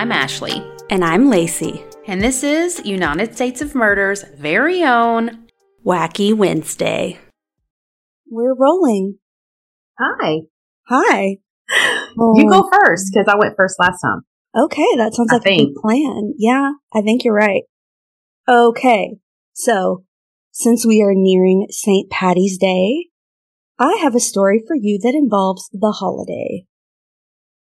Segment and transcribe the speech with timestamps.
[0.00, 0.66] I'm Ashley.
[0.88, 1.84] And I'm Lacey.
[2.06, 5.46] And this is United States of Murder's very own
[5.84, 7.18] Wacky Wednesday.
[8.26, 9.18] We're rolling.
[9.98, 10.38] Hi.
[10.88, 11.36] Hi.
[12.16, 14.22] You go um, first because I went first last time.
[14.56, 16.32] Okay, that sounds I like a good plan.
[16.38, 17.64] Yeah, I think you're right.
[18.48, 19.18] Okay,
[19.52, 20.04] so
[20.50, 22.08] since we are nearing St.
[22.08, 23.08] Patty's Day,
[23.78, 26.64] I have a story for you that involves the holiday.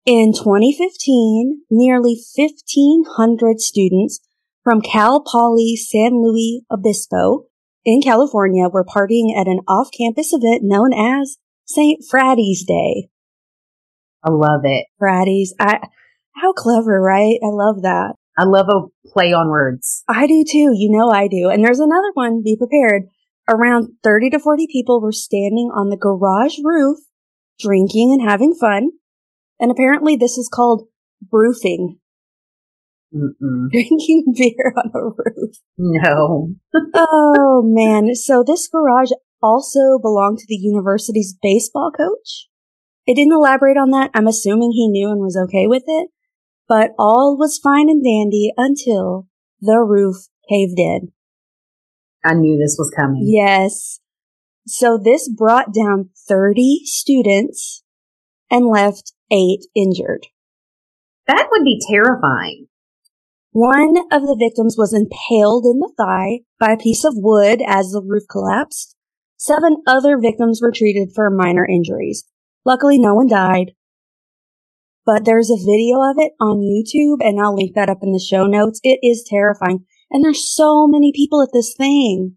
[0.06, 4.20] In 2015, nearly 1,500 students
[4.62, 7.46] from Cal Poly San Luis Obispo
[7.86, 12.04] in California were partying at an off-campus event known as St.
[12.04, 13.08] Fratty's Day.
[14.22, 14.84] I love it.
[15.00, 15.48] Fratties.
[15.58, 15.80] I,
[16.36, 17.38] how clever, right?
[17.42, 18.16] I love that.
[18.36, 20.04] I love a play on words.
[20.06, 20.74] I do too.
[20.76, 21.48] You know I do.
[21.48, 22.42] And there's another one.
[22.44, 23.04] Be prepared.
[23.48, 26.98] Around 30 to 40 people were standing on the garage roof,
[27.58, 28.90] drinking and having fun.
[29.60, 30.88] And apparently this is called
[31.32, 31.98] roofing.
[33.14, 33.70] Mm-mm.
[33.72, 35.56] Drinking beer on a roof.
[35.78, 36.48] No.
[36.94, 38.14] Oh man.
[38.14, 39.10] So this garage
[39.42, 42.48] also belonged to the university's baseball coach.
[43.06, 44.10] It didn't elaborate on that.
[44.14, 46.08] I'm assuming he knew and was okay with it.
[46.66, 49.28] But all was fine and dandy until
[49.60, 50.16] the roof
[50.48, 51.12] caved in.
[52.24, 53.22] I knew this was coming.
[53.26, 54.00] Yes.
[54.66, 57.82] So this brought down 30 students
[58.50, 60.26] and left eight injured.
[61.26, 62.66] That would be terrifying.
[63.52, 67.92] One of the victims was impaled in the thigh by a piece of wood as
[67.92, 68.96] the roof collapsed.
[69.36, 72.24] Seven other victims were treated for minor injuries.
[72.64, 73.72] Luckily, no one died.
[75.06, 78.18] But there's a video of it on YouTube, and I'll link that up in the
[78.18, 78.80] show notes.
[78.82, 79.84] It is terrifying.
[80.10, 82.36] And there's so many people at this thing.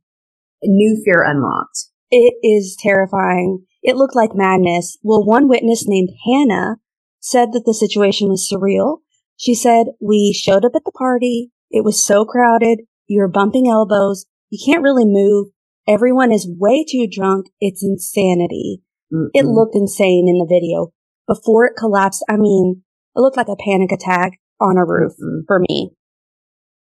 [0.63, 1.85] New fear unlocked.
[2.11, 3.65] It is terrifying.
[3.87, 4.97] It looked like madness.
[5.01, 6.75] Well, one witness named Hannah
[7.21, 8.97] said that the situation was surreal.
[9.37, 11.51] She said, we showed up at the party.
[11.71, 12.81] It was so crowded.
[13.07, 14.25] You were bumping elbows.
[14.49, 15.47] You can't really move.
[15.87, 17.45] Everyone is way too drunk.
[17.61, 18.81] It's insanity.
[19.33, 19.55] It Mm-mm.
[19.55, 20.91] looked insane in the video.
[21.25, 22.83] Before it collapsed, I mean,
[23.15, 25.43] it looked like a panic attack on a roof Mm-mm.
[25.47, 25.91] for me.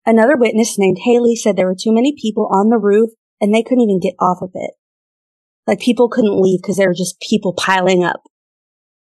[0.04, 3.62] Another witness named Haley said there were too many people on the roof and they
[3.62, 4.72] couldn't even get off of it.
[5.66, 8.22] Like people couldn't leave because there were just people piling up.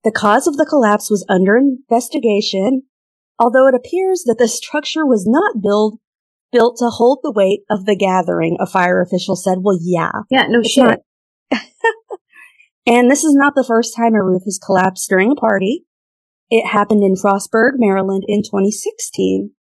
[0.03, 2.83] The cause of the collapse was under investigation,
[3.39, 5.99] although it appears that the structure was not built
[6.51, 9.57] built to hold the weight of the gathering, a fire official said.
[9.61, 11.01] Well, yeah, Yeah, no shit.
[12.87, 15.85] and this is not the first time a roof has collapsed during a party.
[16.49, 19.51] It happened in Frostburg, Maryland in 2016.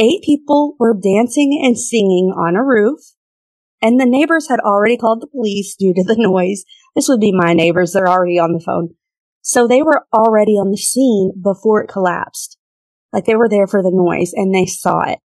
[0.00, 3.00] Eight people were dancing and singing on a roof,
[3.80, 6.64] and the neighbors had already called the police due to the noise.
[6.94, 7.92] This would be my neighbors.
[7.92, 8.94] They're already on the phone.
[9.42, 12.58] So they were already on the scene before it collapsed.
[13.12, 15.20] Like they were there for the noise and they saw it.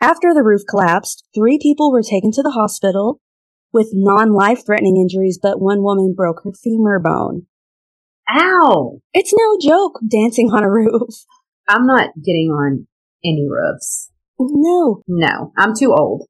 [0.00, 3.20] After the roof collapsed, three people were taken to the hospital
[3.72, 7.46] with non-life threatening injuries, but one woman broke her femur bone.
[8.28, 9.00] Ow.
[9.14, 11.14] It's no joke dancing on a roof.
[11.68, 12.86] I'm not getting on
[13.24, 14.10] any roofs.
[14.38, 15.02] No.
[15.06, 16.26] No, I'm too old.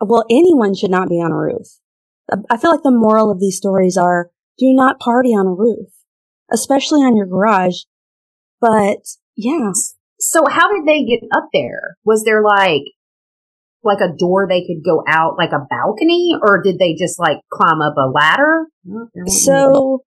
[0.00, 1.66] Well, anyone should not be on a roof.
[2.50, 5.88] I feel like the moral of these stories are do not party on a roof,
[6.50, 7.84] especially on your garage.
[8.60, 8.98] But
[9.36, 9.70] yeah,
[10.18, 11.96] So how did they get up there?
[12.04, 12.82] Was there like
[13.84, 17.38] like a door they could go out like a balcony or did they just like
[17.52, 18.66] climb up a ladder?
[19.26, 20.02] So,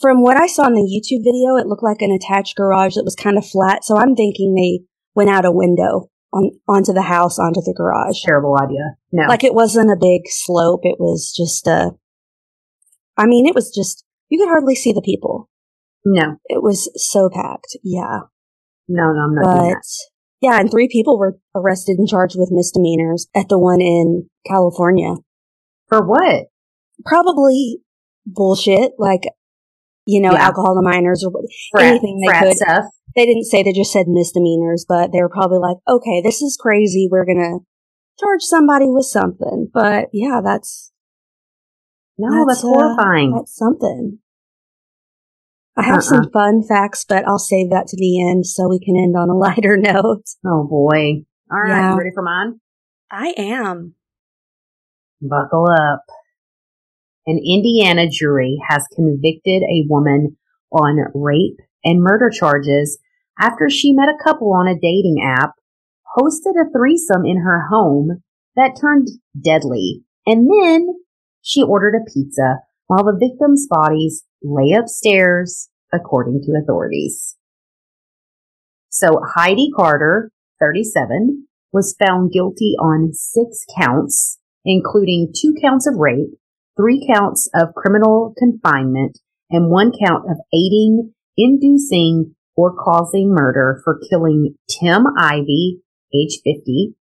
[0.00, 3.04] from what I saw in the YouTube video, it looked like an attached garage that
[3.04, 3.84] was kind of flat.
[3.84, 8.20] So I'm thinking they went out a window on onto the house, onto the garage.
[8.24, 8.96] terrible idea.
[9.12, 9.26] No.
[9.28, 10.80] Like it wasn't a big slope.
[10.84, 11.92] It was just a.
[13.16, 15.48] I mean, it was just you could hardly see the people.
[16.04, 16.36] no.
[16.46, 17.76] It was so packed.
[17.82, 18.20] Yeah,
[18.88, 19.84] No, no, I'm not doing but that.
[20.40, 25.14] yeah, and three people were arrested and charged with misdemeanors at the one in California.
[25.88, 26.46] For what?
[27.04, 27.78] Probably
[28.26, 29.22] bullshit, like
[30.10, 30.46] you know, Yeah.
[30.46, 31.30] alcohol to minors or
[31.70, 32.56] Frat, anything they could.
[32.56, 32.84] stuff.
[33.14, 36.56] they didn't say they just said misdemeanors, but they were probably like, okay, this is
[36.58, 37.08] crazy.
[37.10, 37.58] We're gonna
[38.18, 39.68] charge somebody with something.
[39.72, 40.92] But yeah, that's
[42.16, 43.32] No, that's, uh, horrifying.
[43.36, 44.18] that's something.
[45.76, 46.00] I have Uh-uh.
[46.00, 49.28] some fun facts, but I'll save that to the end so we can end on
[49.30, 50.24] a lighter note.
[50.46, 51.24] oh boy.
[51.50, 51.96] All right, Yeah.
[51.96, 52.60] ready for mine?
[53.10, 53.94] I am.
[55.20, 56.04] Buckle up.
[57.28, 60.38] An Indiana jury has convicted a woman
[60.72, 62.98] on rape and murder charges
[63.38, 65.52] after she met a couple on a dating app,
[66.16, 68.22] hosted a threesome in her home
[68.56, 69.08] that turned
[69.38, 70.88] deadly, and then
[71.42, 77.36] she ordered a pizza while the victims' bodies lay upstairs, according to authorities.
[78.88, 80.30] So Heidi Carter,
[80.60, 86.30] 37, was found guilty on six counts, including two counts of rape,
[86.78, 89.18] three counts of criminal confinement,
[89.50, 95.80] and one count of aiding, inducing, or causing murder for killing Tim Ivy,
[96.14, 96.94] age 50,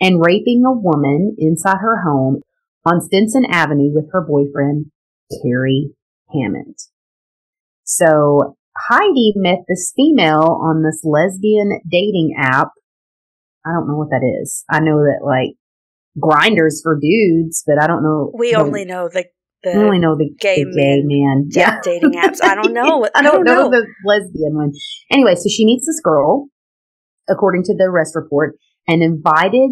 [0.00, 2.42] and raping a woman inside her home
[2.84, 4.86] on Stinson Avenue with her boyfriend,
[5.42, 5.90] Kerry
[6.32, 6.76] Hammond.
[7.84, 12.70] So Heidi met this female on this lesbian dating app.
[13.64, 14.64] I don't know what that is.
[14.68, 15.56] I know that like
[16.20, 18.32] Grindr's for dudes, but I don't know.
[18.36, 19.24] We the, only know the
[19.62, 21.48] the I only know the gay, the gay man.
[21.50, 21.80] Yeah.
[21.82, 22.42] dating apps.
[22.42, 23.08] I don't know.
[23.14, 24.72] I don't, know, know the lesbian one.
[25.10, 26.48] Anyway, so she meets this girl,
[27.28, 28.56] according to the arrest report,
[28.88, 29.70] and invited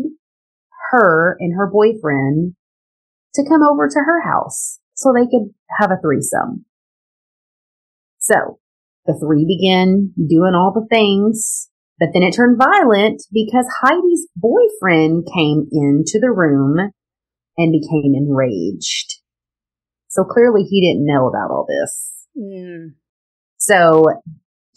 [0.90, 2.54] her and her boyfriend
[3.34, 6.64] to come over to her house so they could have a threesome.
[8.18, 8.60] So
[9.06, 11.69] the three begin doing all the things,
[12.00, 16.92] but then it turned violent because Heidi's boyfriend came into the room
[17.58, 19.20] and became enraged.
[20.08, 22.26] So clearly he didn't know about all this.
[22.36, 22.94] Mm.
[23.58, 24.06] So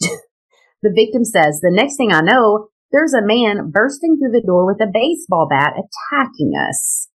[0.00, 4.66] the victim says, the next thing I know, there's a man bursting through the door
[4.66, 7.08] with a baseball bat attacking us.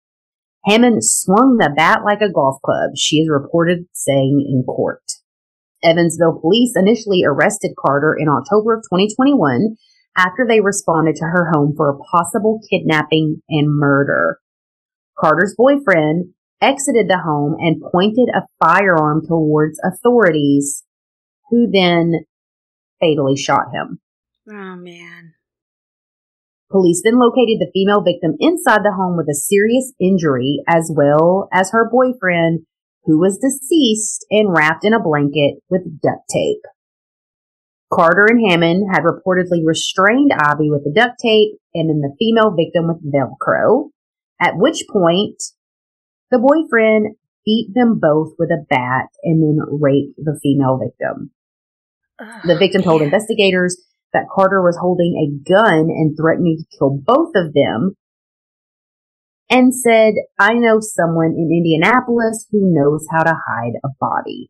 [0.65, 5.04] Hammond swung the bat like a golf club, she is reported saying in court.
[5.83, 9.75] Evansville police initially arrested Carter in October of 2021
[10.18, 14.40] after they responded to her home for a possible kidnapping and murder.
[15.18, 20.84] Carter's boyfriend exited the home and pointed a firearm towards authorities,
[21.50, 22.25] who then
[23.00, 24.00] fatally shot him.
[24.50, 25.34] Oh man.
[26.69, 31.48] Police then located the female victim inside the home with a serious injury as well
[31.54, 32.66] as her boyfriend
[33.06, 36.64] who was deceased and wrapped in a blanket with duct tape.
[37.92, 42.54] Carter and Hammond had reportedly restrained Ivy with the duct tape and then the female
[42.56, 43.89] victim with Velcro,
[44.42, 45.42] at which point
[46.31, 51.31] the boyfriend beat them both with a bat and then raped the female victim.
[52.19, 53.78] Oh, the victim told investigators
[54.12, 57.95] that Carter was holding a gun and threatening to kill both of them
[59.50, 64.50] and said, I know someone in Indianapolis who knows how to hide a body.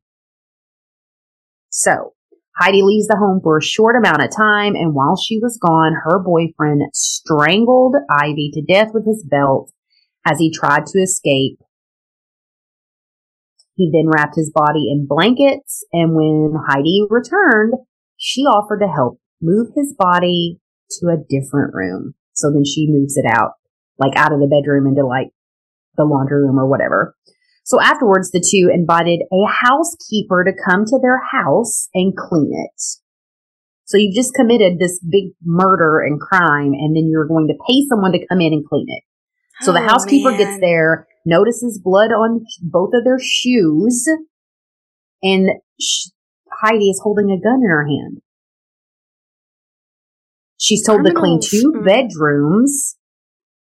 [1.69, 2.13] So,
[2.59, 5.93] Heidi leaves the home for a short amount of time, and while she was gone,
[6.03, 9.71] her boyfriend strangled Ivy to death with his belt
[10.25, 11.59] as he tried to escape.
[13.75, 17.75] He then wrapped his body in blankets, and when Heidi returned,
[18.17, 20.59] she offered to help move his body
[20.99, 22.15] to a different room.
[22.33, 23.51] So then she moves it out
[23.99, 25.29] like out of the bedroom into like
[25.95, 27.15] the laundry room or whatever.
[27.67, 32.81] So afterwards, the two invited a housekeeper to come to their house and clean it.
[33.83, 37.85] So you've just committed this big murder and crime, and then you're going to pay
[37.89, 39.03] someone to come in and clean it.
[39.65, 40.39] So oh, the housekeeper man.
[40.39, 44.07] gets there, notices blood on both of their shoes,
[45.21, 45.49] and
[46.49, 48.21] Heidi is holding a gun in her hand.
[50.55, 51.49] She's told Criminals.
[51.49, 51.83] to clean two hmm.
[51.83, 52.95] bedrooms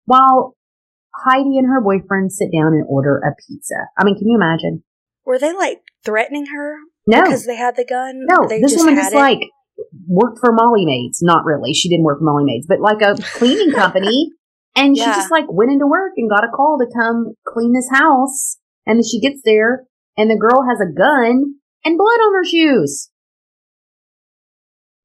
[0.06, 0.56] while
[1.24, 3.76] Heidi and her boyfriend sit down and order a pizza.
[3.98, 4.84] I mean, can you imagine?
[5.26, 6.76] Were they like threatening her?
[7.08, 7.24] No.
[7.24, 8.26] Because they had the gun?
[8.28, 9.18] No, they this just woman just it?
[9.18, 9.40] like
[10.08, 11.20] worked for Molly Maids.
[11.22, 11.74] Not really.
[11.74, 14.32] She didn't work for Molly Maids, but like a cleaning company.
[14.76, 15.06] And yeah.
[15.06, 18.58] she just like went into work and got a call to come clean this house.
[18.86, 19.86] And then she gets there
[20.18, 23.10] and the girl has a gun and blood on her shoes.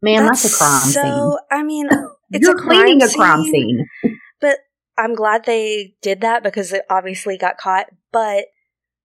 [0.02, 1.12] Man, that's, that's a crime so, scene.
[1.12, 1.88] So, I mean,
[2.30, 3.87] it's You're a cleaning crime a crime scene.
[4.40, 4.58] But
[5.00, 7.87] I'm glad they did that because it obviously got caught.
[8.12, 8.47] But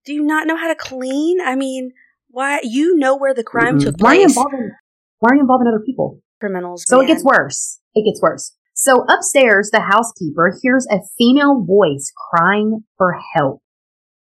[0.06, 1.40] do you not know how to clean?
[1.42, 1.92] I mean,
[2.30, 3.86] why you know where the crime mm-hmm.
[3.86, 4.18] took why place?
[4.18, 4.72] Are you involving,
[5.20, 6.22] why are you involving other people?
[6.40, 6.84] Criminals.
[6.88, 7.06] So man.
[7.06, 7.80] it gets worse.
[7.96, 8.54] It gets worse.
[8.74, 13.62] So upstairs, the housekeeper hears a female voice crying for help.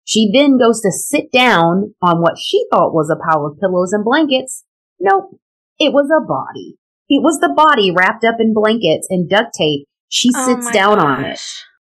[0.04, 3.92] She then goes to sit down on what she thought was a pile of pillows
[3.92, 4.64] and blankets.
[5.00, 5.40] Nope.
[5.80, 6.78] It was a body.
[7.08, 10.72] It was the body wrapped up in blankets and duct tape she oh sits oh
[10.72, 11.06] down gosh.
[11.06, 11.40] on it.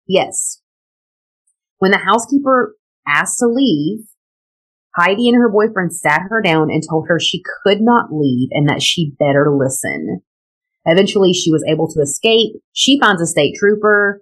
[0.07, 0.61] Yes.
[1.79, 2.75] When the housekeeper
[3.07, 4.05] asked to leave,
[4.95, 8.69] Heidi and her boyfriend sat her down and told her she could not leave and
[8.69, 10.21] that she better listen.
[10.85, 12.55] Eventually, she was able to escape.
[12.73, 14.21] She finds a state trooper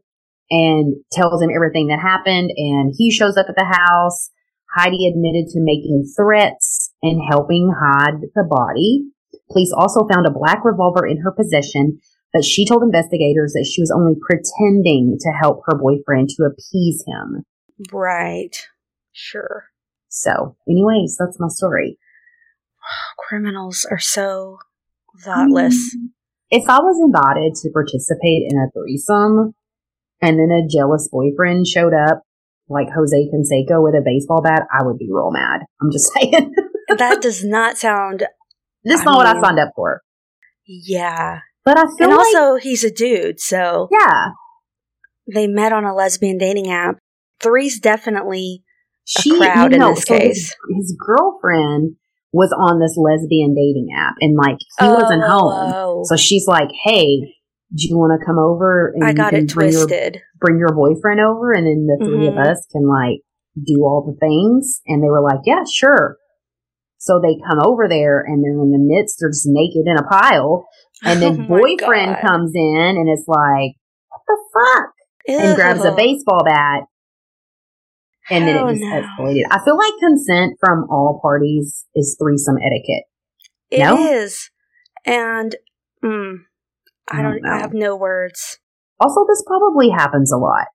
[0.50, 4.30] and tells him everything that happened, and he shows up at the house.
[4.76, 9.06] Heidi admitted to making threats and helping hide the body.
[9.50, 12.00] Police also found a black revolver in her possession
[12.34, 17.04] but she told investigators that she was only pretending to help her boyfriend to appease
[17.06, 17.44] him.
[17.92, 18.56] Right.
[19.12, 19.66] Sure.
[20.08, 21.98] So, anyways, that's my story.
[23.18, 24.60] Criminals are so
[25.24, 25.76] thoughtless.
[25.76, 26.06] Mm-hmm.
[26.52, 29.54] if I was invited to participate in a threesome
[30.22, 32.24] and then a jealous boyfriend showed up
[32.70, 35.62] like Jose Canseco with a baseball bat, I would be real mad.
[35.82, 36.54] I'm just saying.
[36.98, 38.26] that does not sound.
[38.84, 40.02] This is not what I signed up for.
[40.66, 41.40] Yeah.
[41.64, 44.30] But I feel and like, also, he's a dude, so yeah,
[45.32, 46.98] they met on a lesbian dating app.
[47.40, 48.64] Three's definitely
[49.18, 50.56] a she, crowd you in know, this so case.
[50.70, 51.96] His, his girlfriend
[52.34, 55.72] was on this lesbian dating app and like he wasn't home.
[55.76, 57.36] Oh, So she's like, Hey,
[57.76, 60.22] do you want to come over and I got it bring your, twisted.
[60.40, 62.52] bring your boyfriend over and then the 3 of Mhm.
[62.52, 63.20] us can like
[63.66, 64.82] do all the things?
[64.88, 66.18] And they were like, yeah, sure.
[67.02, 70.06] So they come over there and they're in the midst, they're just naked in a
[70.08, 70.68] pile.
[71.04, 72.22] And then Oh boyfriend God.
[72.22, 73.74] comes in and is like,
[74.10, 74.94] what the fuck?
[75.28, 76.84] And grabs a baseball bat.
[78.30, 79.02] And then Hell it just no.
[79.02, 79.46] escalated.
[79.50, 83.06] I feel like consent from all parties is threesome etiquette.
[83.72, 83.98] It No?
[83.98, 84.52] is,
[85.04, 85.56] and
[86.04, 86.36] mm,
[87.12, 87.42] I I don't.
[87.42, 88.60] don't I have no words.
[89.00, 90.68] Also, this probably happens a lot.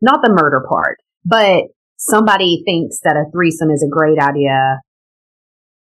[0.00, 1.64] Not the murder part, but
[1.96, 4.80] somebody thinks that a threesome is a great idea,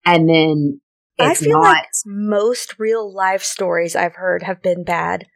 [0.04, 0.80] and then
[1.18, 1.62] I feel not.
[1.62, 5.26] like most real life stories I've heard have been bad.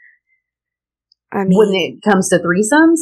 [1.33, 3.01] I mean, when it comes to threesomes,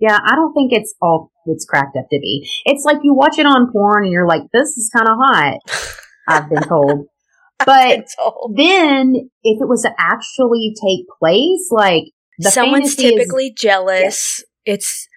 [0.00, 2.48] yeah, I don't think it's all it's cracked up to be.
[2.64, 5.58] It's like you watch it on porn and you're like, this is kind of hot.
[6.28, 7.06] I've been told.
[7.64, 12.04] But it's all- then if it was to actually take place, like
[12.38, 14.44] the someone's fantasy is- typically jealous.
[14.64, 15.08] It's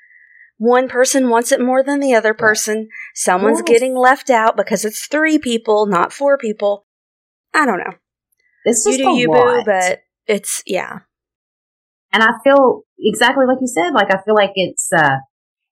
[0.61, 2.87] one person wants it more than the other person.
[3.15, 3.67] Someone's Yes.
[3.73, 6.85] getting left out because it's three people, not four people.
[7.51, 7.95] I don't know.
[8.63, 9.65] this You is do a you, boo, lot.
[9.65, 10.99] but it's yeah.
[12.13, 13.89] and I feel exactly like you said.
[13.95, 15.17] Like I feel like it's uh,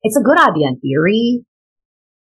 [0.01, 1.45] it's a good idea in theory,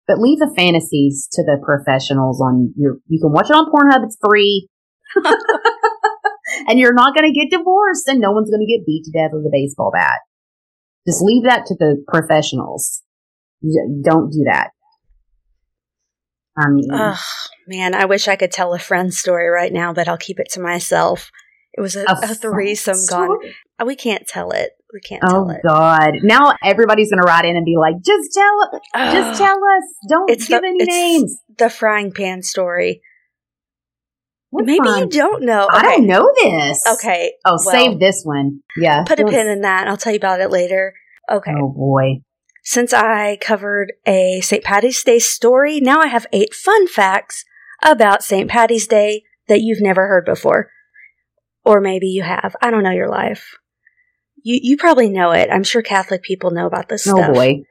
[0.07, 2.43] but leave the fantasies to the professionals.
[2.43, 4.05] On your, you can watch it on Pornhub.
[4.05, 4.69] It's free,
[6.69, 9.13] and you're not going to get divorced, and no one's going to get beat to
[9.13, 10.19] death with a baseball bat.
[11.09, 13.03] Just leave that to the professionals.
[14.03, 14.71] Don't do that.
[16.57, 17.19] I mean, Ugh,
[17.67, 20.49] man, I wish I could tell a friend story right now, but I'll keep it
[20.53, 21.31] to myself.
[21.73, 23.39] It was a, a, friend threesome gone.
[23.81, 24.71] Uh, We can't tell it.
[24.93, 25.61] We can't Oh tell it.
[25.67, 26.11] God!
[26.23, 28.81] Now everybody's going to write in and be like, "Just tell,
[29.13, 29.85] just tell us.
[30.09, 33.01] Don't give the- any names." the frying pan story.
[34.51, 35.69] What Maybe you don't know.
[35.71, 36.83] I don't know this.
[36.95, 38.61] Okay, Oh, well, save this one.
[38.77, 39.05] Yeah.
[39.05, 39.87] put a pin in that.
[39.87, 40.93] I'll tell you about it later.
[41.31, 41.53] Okay.
[41.57, 42.23] Oh boy.
[42.65, 44.65] Since I covered a St.
[44.65, 47.45] Patty's Day story, now I have eight fun facts
[47.83, 48.51] about St.
[48.51, 50.71] Patty's Day that you've never heard before.
[51.65, 52.57] Or maybe you have.
[52.61, 53.57] I don't know your life.
[54.43, 55.49] You you probably know it.
[55.53, 57.35] I'm sure Catholic people know about this Oh stuff.
[57.35, 57.63] boy.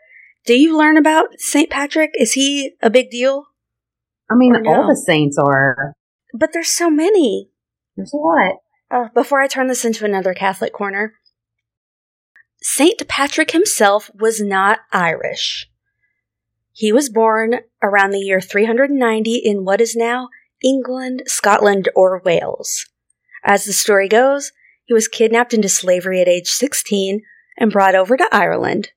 [0.45, 1.69] Do you learn about St.
[1.69, 2.11] Patrick?
[2.13, 3.47] Is he a big deal?
[4.31, 4.71] I mean, no?
[4.73, 5.93] all the saints are.
[6.33, 7.49] But there's so many.
[7.95, 8.55] There's a lot.
[8.91, 11.13] Uh, before I turn this into another Catholic corner,
[12.61, 13.07] St.
[13.07, 15.69] Patrick himself was not Irish.
[16.71, 20.29] He was born around the year 390 in what is now
[20.63, 22.85] England, Scotland, or Wales.
[23.43, 24.51] As the story goes,
[24.85, 27.21] he was kidnapped into slavery at age 16
[27.57, 28.89] and brought over to Ireland.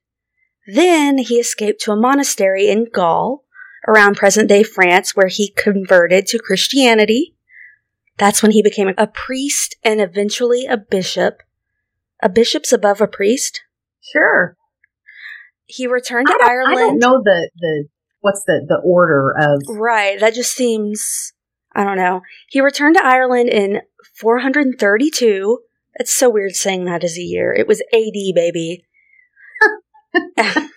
[0.65, 3.42] Then he escaped to a monastery in Gaul,
[3.87, 7.35] around present day France, where he converted to Christianity.
[8.17, 11.41] That's when he became a priest and eventually a bishop.
[12.21, 13.61] A bishop's above a priest.
[14.01, 14.55] Sure.
[15.65, 16.77] He returned to don't, Ireland.
[16.77, 17.85] I don't know the the
[18.21, 19.63] what's the the order of.
[19.67, 21.33] Right, that just seems
[21.75, 22.21] I don't know.
[22.49, 23.81] He returned to Ireland in
[24.15, 25.59] 432.
[25.97, 27.51] That's so weird saying that as a year.
[27.53, 28.85] It was AD, baby.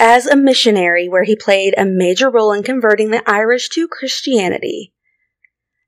[0.00, 4.92] as a missionary, where he played a major role in converting the Irish to Christianity.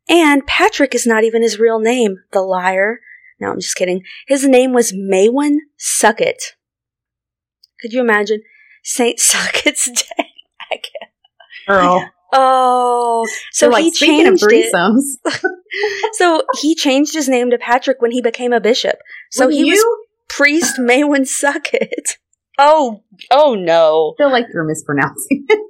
[0.08, 3.00] And Patrick is not even his real name, the liar.
[3.40, 4.02] No, I'm just kidding.
[4.28, 6.52] His name was Maewyn Succat.
[7.80, 8.42] Could you imagine?
[8.84, 10.26] Saint Succat's Day.
[10.70, 11.10] I can't.
[11.66, 12.10] Girl.
[12.34, 14.74] Oh, so like he changed it.
[16.12, 18.98] So he changed his name to Patrick when he became a bishop.
[19.30, 22.16] So wouldn't he you was priest Maewyn Succat.
[22.58, 24.14] Oh, oh no.
[24.18, 25.60] I feel like you're mispronouncing it.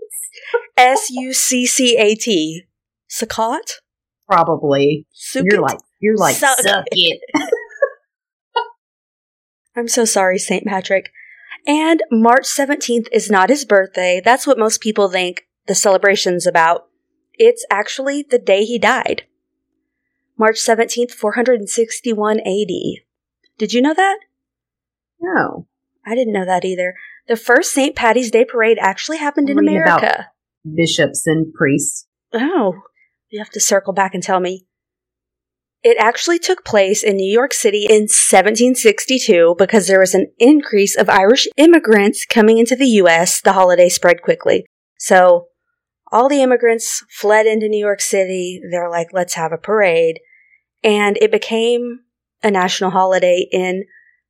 [0.76, 2.64] S U C C A T.
[3.10, 3.80] Sukkot?
[4.28, 5.06] Probably.
[5.14, 5.44] Sukkot?
[5.50, 7.20] You're like you're like Suck suck, it.
[7.34, 7.50] it.
[9.76, 10.66] I'm so sorry, St.
[10.66, 11.10] Patrick.
[11.66, 14.20] And March 17th is not his birthday.
[14.22, 16.88] That's what most people think the celebration's about.
[17.34, 19.22] It's actually the day he died.
[20.36, 23.04] March 17th, 461 AD.
[23.58, 24.18] Did you know that?
[25.20, 25.68] No.
[26.06, 26.94] I didn't know that either.
[27.28, 27.94] The first St.
[27.94, 30.28] Patty's Day parade actually happened in America.
[30.64, 32.06] Bishops and priests.
[32.32, 32.74] Oh,
[33.28, 34.66] you have to circle back and tell me.
[35.82, 40.96] It actually took place in New York City in 1762 because there was an increase
[40.96, 43.40] of Irish immigrants coming into the U.S.
[43.40, 44.64] The holiday spread quickly.
[44.98, 45.46] So
[46.12, 48.60] all the immigrants fled into New York City.
[48.70, 50.20] They're like, let's have a parade.
[50.84, 52.00] And it became
[52.44, 53.84] a national holiday in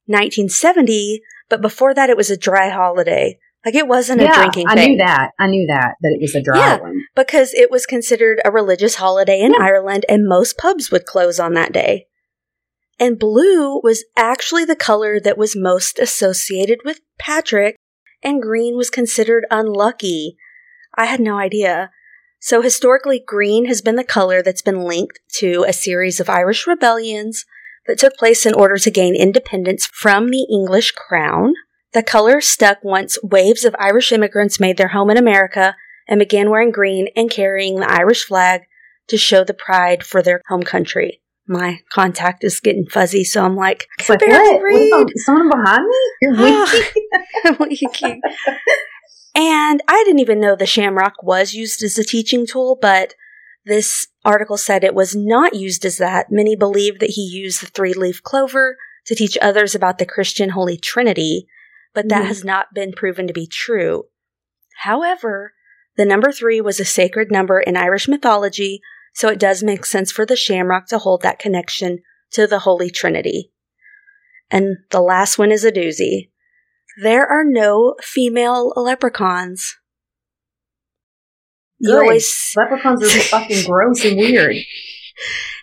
[0.07, 3.39] 1970, but before that it was a dry holiday.
[3.65, 4.91] Like it wasn't yeah, a drinking I thing.
[4.93, 5.31] knew that.
[5.39, 6.81] I knew that that it was a dry Yeah.
[6.81, 7.05] one.
[7.15, 11.55] because it was considered a religious holiday in Ireland and most pubs would close on
[11.55, 12.07] that day.
[12.99, 17.77] And blue was actually the color that was most associated with Patrick,
[18.23, 20.37] and green was considered unlucky.
[20.97, 21.91] I had no idea.
[22.41, 26.67] So historically, green has been the color that's been linked to a series of Irish
[26.67, 27.45] rebellions
[27.87, 31.55] that took place in order to gain independence from the English crown.
[31.93, 35.77] The color stuck once waves of Irish immigrants made their home in America
[36.09, 38.62] and began wearing green and carrying the Irish flag
[39.09, 41.21] to show the pride for their home country.
[41.47, 44.61] My contact is getting fuzzy, so I'm like, It's like, what?
[44.62, 46.12] What someone behind me?
[46.23, 46.83] You're winking?
[47.57, 47.71] What
[49.35, 53.15] and I didn't even know the shamrock was used as a teaching tool, but
[53.65, 56.26] this article said it was not used as that.
[56.31, 58.76] Many believe that he used the three leaf clover
[59.07, 61.49] to teach others about the Christian Holy Trinity,
[61.93, 62.29] but that Mhm.
[62.29, 64.07] has not been proven to be true.
[64.79, 65.55] However,
[65.97, 68.81] the number three was a sacred number in Irish mythology,
[69.12, 72.91] so it does make sense for the shamrock to hold that connection to the Holy
[72.91, 73.52] Trinity.
[74.50, 76.31] And the last one is a doozy.
[77.02, 79.79] There are no female leprechauns.
[81.85, 82.03] Good.
[82.03, 84.57] always Leprechauns are fucking gross and weird.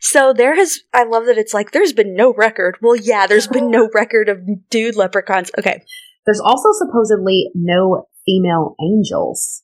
[0.02, 2.78] so there has I love that it's like there's been no record.
[2.82, 5.52] Well, yeah, there's been no record of dude leprechauns.
[5.58, 5.84] Okay.
[6.26, 9.64] There's also supposedly no female angels.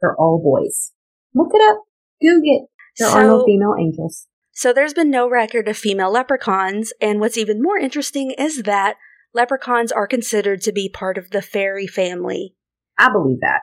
[0.00, 0.92] They're all boys.
[1.34, 1.82] Look it up.
[2.20, 2.68] Google it.
[2.98, 4.26] There are no female angels.
[4.52, 8.96] So there's been no record of female leprechauns, and what's even more interesting is that
[9.32, 12.54] leprechauns are considered to be part of the fairy family.
[12.98, 13.60] I believe that.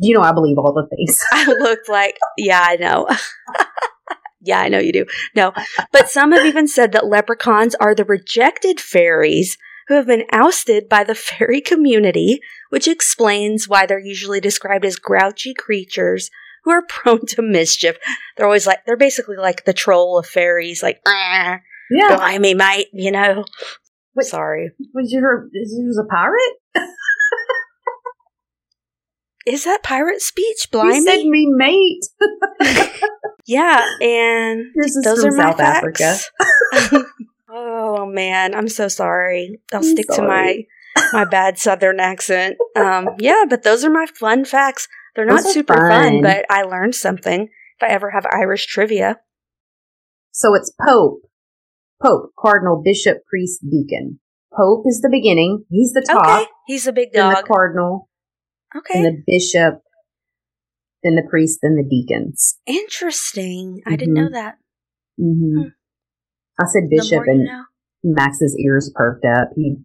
[0.00, 1.20] You know, I believe all the things.
[1.32, 3.06] I looked like, yeah, I know.
[4.40, 5.06] yeah, I know you do.
[5.34, 5.52] No,
[5.92, 9.58] but some have even said that leprechauns are the rejected fairies
[9.88, 14.96] who have been ousted by the fairy community, which explains why they're usually described as
[14.96, 16.30] grouchy creatures
[16.64, 17.96] who are prone to mischief.
[18.36, 21.58] They're always like, they're basically like the troll of fairies, like, ah,
[21.90, 22.16] yeah.
[22.16, 23.44] blimey, mate, you know.
[24.14, 24.26] Wait.
[24.26, 24.70] Sorry.
[24.94, 26.86] Was you was a pirate?
[29.46, 31.30] Is that pirate speech, You said blimey?
[31.30, 32.04] me mate.
[33.46, 34.66] Yeah, and
[35.02, 36.18] those are my South Africa.
[36.72, 37.04] facts.
[37.50, 39.58] oh man, I'm so sorry.
[39.72, 40.58] I'll I'm stick to my
[41.12, 42.58] my bad southern accent.
[42.76, 44.86] Um, yeah, but those are my fun facts.
[45.16, 45.88] They're not super fun.
[45.88, 46.22] fun.
[46.22, 47.44] but I learned something.
[47.80, 49.18] If I ever have Irish trivia,
[50.30, 51.22] So it's Pope,
[52.00, 54.20] Pope, Cardinal, Bishop, Priest, Deacon.
[54.56, 55.64] Pope is the beginning.
[55.70, 56.42] He's the top.
[56.42, 57.46] okay, he's a big Then the dog.
[57.46, 58.08] Cardinal,
[58.76, 59.80] Okay, then the Bishop,
[61.02, 62.58] then the Priest, then the Deacons.
[62.66, 63.82] interesting.
[63.86, 64.58] I didn't know that.
[65.18, 65.68] hmm Hmm.
[66.58, 67.64] I said Bishop, more you and know.
[68.04, 69.48] Max's ears perked up.
[69.56, 69.76] He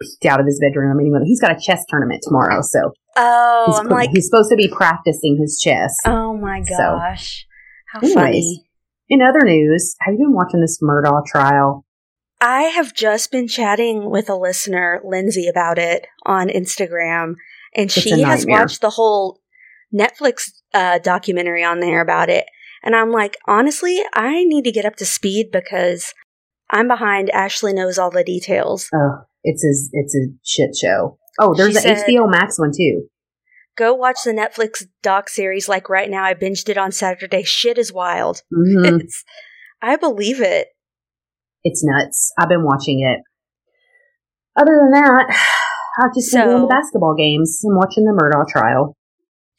[0.00, 0.90] peeked out of his bedroom.
[0.90, 4.50] I mean, he's got a chess tournament tomorrow, so Oh, he's, I'm like, he's supposed
[4.50, 5.94] to be practicing his chess.
[6.04, 7.46] oh my So, gosh,
[7.92, 8.14] how anyways.
[8.14, 8.68] funny.
[9.08, 11.84] In other news, have you been watching this Murdaugh trial?
[12.40, 17.34] I have just been chatting with a listener, Lindsay, about it on Instagram,
[17.74, 19.40] and It's she has watched the whole
[19.92, 22.46] Netflix uh, documentary on there about it.
[22.82, 26.12] And I'm like, honestly, I need to get up to speed because
[26.70, 27.30] I'm behind.
[27.30, 28.88] Ashley knows all the details.
[28.94, 31.18] Oh, it's a it's a shit show.
[31.40, 33.08] Oh, there's an HBO Max one too.
[33.76, 35.68] Go watch the Netflix doc series.
[35.68, 37.42] Like right now, I binged it on Saturday.
[37.42, 38.42] Shit is wild.
[38.52, 39.00] Mhm.
[39.04, 39.24] It's,
[39.82, 40.68] I believe it.
[41.62, 42.32] it's nuts.
[42.38, 43.20] I've been watching it.
[44.56, 45.36] Other than that,
[46.00, 48.96] I've just been So- the basketball games and watching the Murdaugh trial.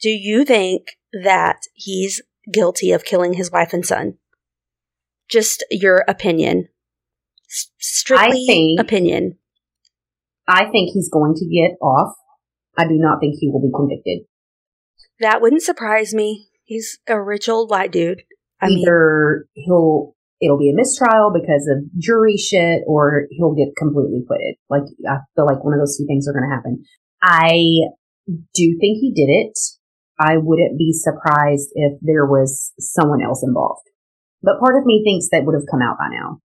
[0.00, 2.20] Do you think that he's
[2.52, 4.18] guilty of killing his wife and son?
[5.28, 6.68] Just your opinion.
[7.48, 9.38] S- strictly think- opinion.
[10.48, 12.14] I think he's going to get off.
[12.76, 14.26] I do not think he will be convicted.
[15.18, 16.48] That wouldn't surprise me.
[16.64, 18.22] He's a rich old white dude.
[18.60, 23.74] I mean, Either he'll it'll be a mistrial because of jury shit, or he'll get
[23.76, 24.56] completely acquitted.
[24.68, 26.84] Like I feel like one of those two things are going to happen.
[27.22, 27.90] I
[28.26, 29.58] do think he did it.
[30.18, 33.88] I wouldn't be surprised if there was someone else involved.
[34.42, 36.40] But part of me thinks that would have come out by now.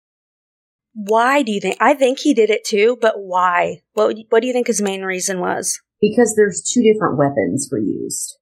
[0.94, 1.76] why do you think?
[1.80, 3.82] I think he did it too, but why?
[3.94, 5.80] What What do you think his main reason was?
[6.00, 8.36] Because there's two different weapons were used.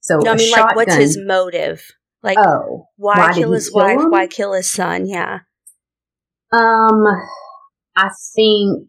[0.00, 1.82] So No, I mean, like, what's his motive?
[2.22, 3.98] Like, oh, why, why kill his kill wife?
[4.00, 4.10] him?
[4.10, 5.06] Why kill his son?
[5.06, 5.40] Yeah.
[6.52, 7.04] um,
[7.96, 8.88] I think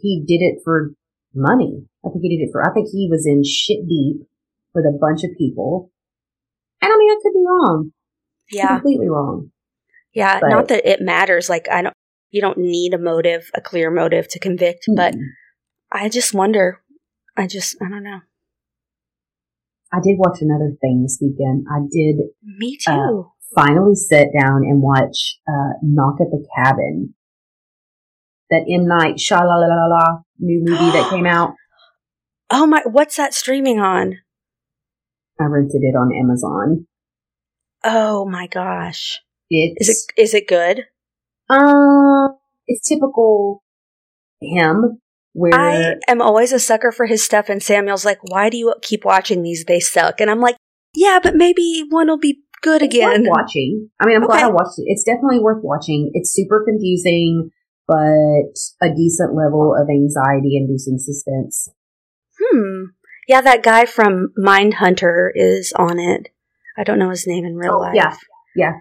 [0.00, 0.90] he did it for
[1.34, 1.84] money.
[2.04, 2.62] I think he did it for.
[2.62, 4.26] I think he was in shit deep
[4.74, 5.90] with a bunch of people,
[6.80, 7.92] and I mean, I could be wrong.
[8.52, 8.68] Yeah.
[8.68, 9.50] completely wrong.
[10.12, 10.38] Yeah.
[10.40, 11.48] But- Not that it matters.
[11.48, 11.94] Like, I don't,
[12.30, 15.20] you don't need a motive, a clear motive to convict, but Mm.
[15.92, 16.80] I just wonder.
[17.36, 18.20] I just, I don't know.
[19.92, 21.66] I did watch another thing this weekend.
[21.70, 22.90] I did Me too.
[22.92, 27.14] Uh, finally sit down and watch uh, Knock at the Cabin.
[28.50, 31.54] That M Night Shyamalan new movie that came out.
[32.50, 34.18] oh my, what's that streaming on?
[35.40, 36.86] I rented it on Amazon.
[37.84, 39.20] Oh my gosh.
[39.48, 40.84] It's Is it, is it good?
[41.48, 42.28] uh,
[42.68, 43.62] it's typical
[44.40, 45.00] him
[45.32, 48.74] where I am always a sucker for his stuff, and Samuel's like, "Why do you
[48.82, 49.64] keep watching these?
[49.64, 50.56] They suck." And I'm like,
[50.94, 53.90] "Yeah, but maybe one will be good it's again." worth watching.
[54.00, 54.84] I mean, I'm glad I watched it.
[54.86, 56.10] It's definitely worth watching.
[56.14, 57.50] It's super confusing,
[57.86, 61.68] but a decent level of anxiety-inducing suspense.
[62.38, 62.84] Hmm.
[63.28, 66.28] Yeah, that guy from Mindhunter is on it.
[66.76, 67.94] I don't know his name in real Oh, life.
[67.94, 68.16] yeah.
[68.56, 68.72] Yeah.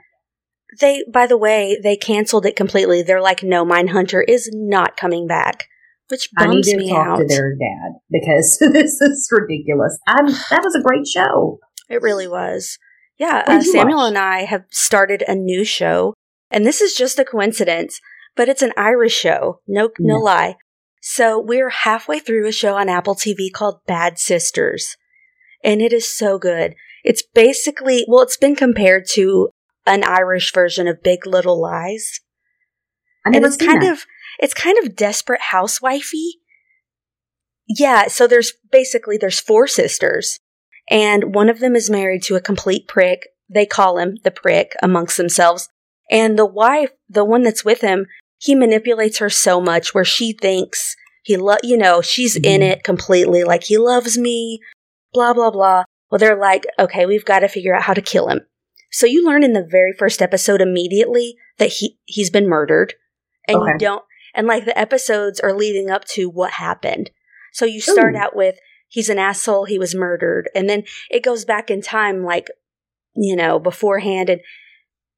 [0.80, 3.02] They, by the way, they canceled it completely.
[3.02, 5.68] They're like, "No, Mindhunter is not coming back,"
[6.10, 7.18] which I need to me talk out.
[7.18, 9.98] to their dad because this is ridiculous.
[10.08, 11.60] I'm, that was a great show.
[11.90, 12.78] It really was.
[13.18, 14.08] Yeah, uh, Samuel watch?
[14.10, 16.14] and I have started a new show,
[16.50, 18.00] and this is just a coincidence,
[18.36, 19.60] but it's an Irish show.
[19.68, 20.24] No, no Yeah.
[20.24, 20.56] lie.
[21.02, 24.96] So we're halfway through a show on Apple TV called Bad Sisters,
[25.64, 26.76] and it is so good.
[27.04, 29.50] It's basically well, it's been compared to
[29.86, 32.20] an Irish version of Big Little Lies,
[33.26, 33.94] I and it's kind that.
[33.94, 34.06] of
[34.40, 36.32] it's kind of desperate housewifey.
[37.68, 40.40] Yeah, so there's basically there's four sisters,
[40.90, 43.28] and one of them is married to a complete prick.
[43.48, 45.70] They call him the prick amongst themselves.
[46.12, 48.08] And the wife, the one that's with him,
[48.40, 52.72] he manipulates her so much where she thinks he love, you know, she's in Mhm.
[52.72, 54.60] it completely, like he loves me,
[55.14, 55.84] blah blah blah.
[56.10, 58.42] Well, they're like, okay, we've got to figure out how to kill him.
[58.92, 62.96] So you learn in the very first episode immediately that he he's been murdered,
[63.48, 67.12] and you don't, and like the episodes are leading up to what happened.
[67.54, 68.20] So you start Ooh.
[68.20, 68.56] out with
[68.88, 72.48] he's an asshole, he was murdered, and then it goes back in time, like
[73.16, 74.42] you know, beforehand, and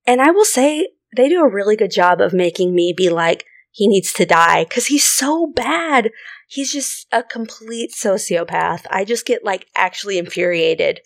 [0.05, 3.45] and I will say they do a really good job of making me be like
[3.71, 6.11] he needs to die because he's so bad.
[6.47, 8.85] He's just a complete sociopath.
[8.89, 10.99] I just get like actually infuriated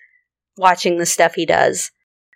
[0.58, 1.92] watching the stuff he does.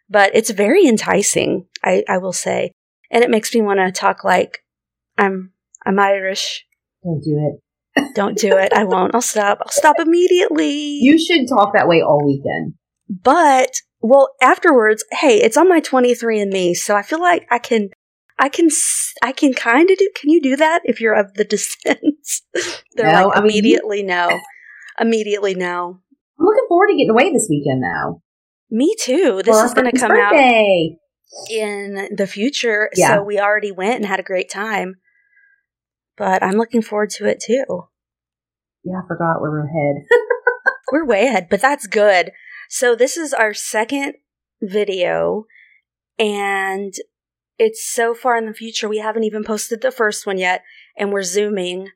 [0.10, 2.72] But it's very enticing, I, I will say.
[3.12, 4.64] And it makes me want to talk like
[5.18, 5.52] I'm
[5.86, 6.66] I'm Irish.
[7.04, 7.38] Don't do
[7.96, 8.14] it.
[8.16, 8.72] Don't do it.
[8.74, 9.14] I won't.
[9.16, 9.60] I'll stop.
[9.62, 10.72] I'll stop immediately.
[11.02, 12.74] You should talk that way all weekend.
[13.24, 17.90] but well, afterwards, hey, it's on my 23andMe, so I feel like I can
[18.38, 18.70] I can
[19.22, 22.00] I can kind of do can you do that if you're of the descent?
[22.96, 24.30] They're No, like I mean, immediately no.
[25.00, 26.00] Immediately no.
[26.40, 28.22] I'm looking forward to getting away this weekend, though.
[28.72, 29.42] Me too.
[29.44, 30.36] This For is going to come out
[31.50, 32.90] in the future.
[32.96, 33.16] Yeah.
[33.18, 34.96] So we already went and had a great time.
[36.20, 37.88] But I'm looking forward to it too.
[38.84, 40.06] Yeah, I forgot we're ahead.
[40.92, 42.32] We're way ahead, but that's good.
[42.68, 44.16] So this is our second
[44.62, 45.46] video
[46.18, 46.94] and
[47.60, 50.64] it's so far in the future we haven't even posted the first one yet
[50.98, 51.90] and we're zooming.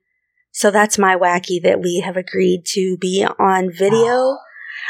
[0.51, 4.37] So that's my wacky that we have agreed to be on video.
[4.37, 4.37] Ah.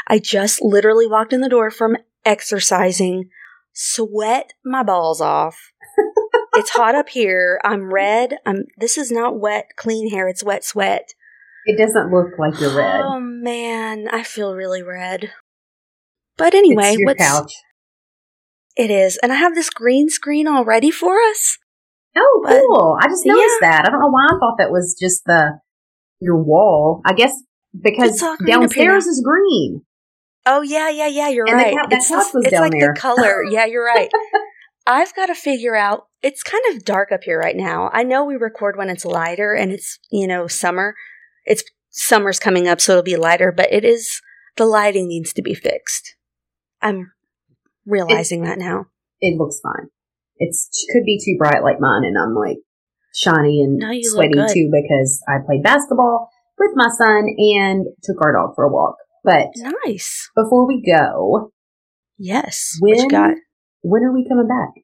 [0.08, 3.30] I just literally walked in the door from exercising,
[3.72, 5.72] sweat my balls off.
[6.56, 7.60] It's hot up here.
[7.64, 8.38] I'm red.
[8.46, 11.10] I'm this is not wet clean hair, it's wet sweat.
[11.66, 13.00] It doesn't look like you're red.
[13.02, 15.30] Oh man, I feel really red.
[16.36, 17.52] But anyway, it's your what's couch.
[18.76, 21.58] it is, and I have this green screen all ready for us.
[22.16, 22.96] Oh, But- cool.
[23.00, 23.84] I just noticed that.
[23.86, 25.58] I don't know why I thought that was just the
[26.20, 27.00] your wall.
[27.04, 27.34] I guess
[27.80, 29.82] because It's all green up here downstairs is green.
[30.46, 31.28] Oh yeah, yeah, yeah.
[31.28, 31.74] You're And the right.
[31.76, 32.92] couch- that it's this- it's down like there.
[32.94, 33.42] the color.
[33.50, 34.10] Yeah, you're right.
[34.86, 36.06] I've got to figure out.
[36.22, 37.90] It's kind of dark up here right now.
[37.92, 40.94] I know we record when it's lighter and it's you know summer.
[41.44, 43.52] It's summer's coming up, so it'll be lighter.
[43.52, 44.20] But it is
[44.56, 46.16] the lighting needs to be fixed.
[46.80, 47.12] I'm
[47.86, 48.86] realizing that now.
[49.20, 49.88] It looks fine.
[50.36, 52.58] It's could be too bright like mine, and I'm like
[53.14, 57.86] shiny and No, you look sweaty too because I played basketball with my son and
[58.02, 58.96] took our dog for a walk.
[59.22, 59.48] But
[59.86, 60.30] Nice.
[60.36, 61.52] before we go,
[62.18, 62.76] Yes.
[62.80, 63.34] when got?
[63.84, 64.82] When are we coming back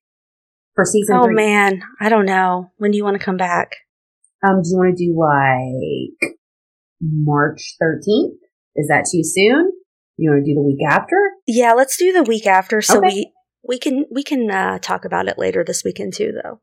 [0.75, 1.35] for season Oh three?
[1.35, 2.71] man, I don't know.
[2.77, 3.77] When do you want to come back?
[4.47, 6.33] Um, do you want to do like
[7.01, 8.37] March 13th?
[8.77, 9.73] Is that too soon?
[10.17, 11.17] You want to do the week after?
[11.47, 13.07] Yeah, let's do the week after so Okay.
[13.09, 13.33] we
[13.67, 16.61] We can we can uh, talk about it later this weekend too, though.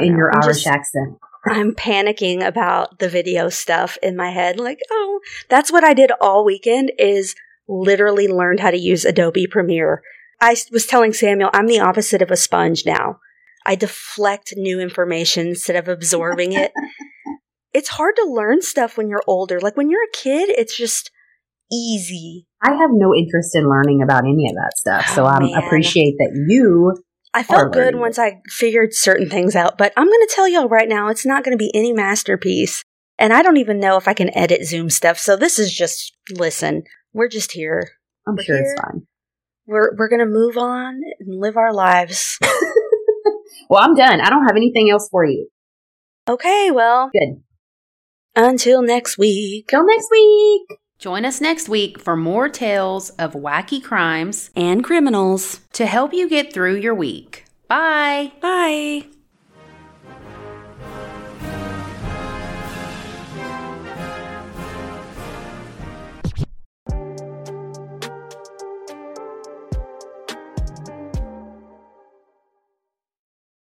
[0.00, 0.16] In know.
[0.18, 1.18] your I'm Irish just, accent.
[1.46, 4.58] I'm panicking about the video stuff in my head.
[4.60, 6.92] Like, oh, that's what I did all weekend.
[6.98, 7.34] Is
[7.68, 10.02] literally learned how to use Adobe Premiere.
[10.42, 13.20] I was telling Samuel, I'm the opposite of a sponge now.
[13.64, 16.72] I deflect new information instead of absorbing it.
[17.72, 19.60] it's hard to learn stuff when you're older.
[19.60, 21.12] Like when you're a kid, it's just
[21.72, 22.48] easy.
[22.60, 25.06] I have no interest in learning about any of that stuff.
[25.14, 26.92] So oh, I appreciate that you.
[27.32, 30.68] I felt good once I figured certain things out, but I'm going to tell y'all
[30.68, 32.82] right now, it's not going to be any masterpiece.
[33.16, 35.18] And I don't even know if I can edit Zoom stuff.
[35.18, 37.92] So this is just, listen, we're just here.
[38.26, 38.64] I'm we're sure here.
[38.64, 39.06] it's fine.
[39.66, 42.38] We're, we're going to move on and live our lives.
[43.70, 44.20] well, I'm done.
[44.20, 45.48] I don't have anything else for you.
[46.28, 47.10] Okay, well.
[47.12, 47.42] Good.
[48.34, 49.68] Until next week.
[49.68, 50.78] Till next week.
[50.98, 56.28] Join us next week for more tales of wacky crimes and criminals to help you
[56.28, 57.44] get through your week.
[57.66, 58.32] Bye.
[58.40, 59.06] Bye.